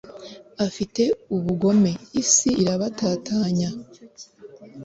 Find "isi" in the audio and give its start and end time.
2.21-2.49